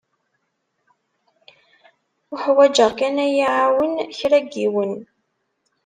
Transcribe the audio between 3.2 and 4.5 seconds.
ad yi-iɛawen kra n